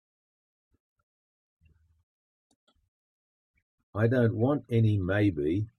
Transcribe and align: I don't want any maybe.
I 3.93 4.07
don't 4.07 4.33
want 4.35 4.63
any 4.69 4.97
maybe. 4.97 5.67